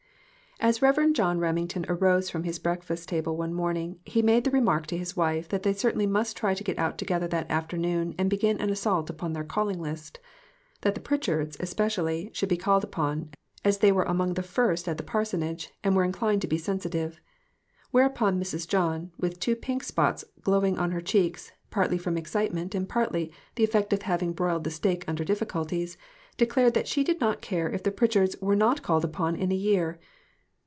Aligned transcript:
AS 0.63 0.79
Rev. 0.79 1.11
John 1.13 1.39
Remington 1.39 1.87
arose 1.89 2.29
from 2.29 2.43
his 2.43 2.59
break 2.59 2.83
fast 2.83 3.09
table 3.09 3.35
one 3.35 3.51
morning, 3.51 3.97
he 4.05 4.21
made 4.21 4.43
the 4.43 4.51
remark 4.51 4.85
to 4.87 4.97
his 4.97 5.17
wife 5.17 5.49
that 5.49 5.63
they 5.63 5.73
certainly 5.73 6.05
must 6.05 6.37
try 6.37 6.53
to 6.53 6.63
get 6.63 6.77
out 6.77 6.99
together 6.99 7.27
that 7.29 7.49
afternoon 7.49 8.13
and 8.19 8.29
begin 8.29 8.59
an 8.61 8.69
assault 8.69 9.09
upon 9.09 9.33
their 9.33 9.43
calling 9.43 9.81
list; 9.81 10.19
that 10.81 10.93
the 10.93 11.01
Pritchards, 11.01 11.57
especially, 11.59 12.29
should 12.31 12.47
be 12.47 12.57
called 12.57 12.83
upon, 12.83 13.31
as 13.65 13.79
they 13.79 13.91
were 13.91 14.03
among 14.03 14.35
the 14.35 14.43
first 14.43 14.87
at 14.87 14.97
the 14.97 15.03
parsonage, 15.03 15.73
and 15.83 15.95
were 15.95 16.03
inclined 16.03 16.41
to 16.43 16.47
be 16.47 16.59
sensitive. 16.59 17.19
Whereupon 17.89 18.39
Mrs. 18.39 18.67
John, 18.67 19.11
with 19.17 19.39
two 19.39 19.55
pink 19.55 19.81
spots 19.81 20.23
glowing 20.43 20.77
on 20.77 20.91
her 20.91 21.01
cheeks, 21.01 21.51
partly 21.71 21.97
from 21.97 22.17
excitement 22.19 22.75
and 22.75 22.87
partly 22.87 23.31
the 23.55 23.63
effect 23.63 23.93
of 23.93 24.03
having 24.03 24.31
broiled 24.33 24.65
the 24.65 24.69
steak 24.69 25.05
under 25.07 25.23
difficulties, 25.23 25.97
declared 26.37 26.75
that 26.75 26.87
she 26.87 27.03
did 27.03 27.19
not 27.19 27.41
care 27.41 27.67
if 27.67 27.81
the 27.81 27.91
Pritchards 27.91 28.39
were 28.41 28.55
not 28.55 28.83
called 28.83 29.03
upon 29.03 29.35
in 29.35 29.51
a 29.51 29.55
year. 29.55 29.99